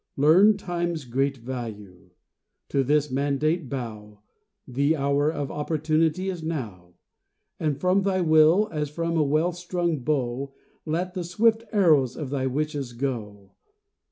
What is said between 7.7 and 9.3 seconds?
from thy will, as from a